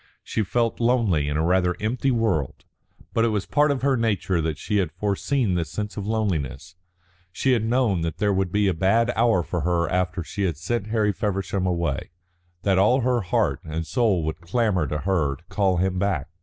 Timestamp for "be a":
8.51-8.73